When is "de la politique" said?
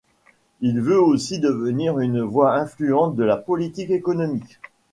3.15-3.91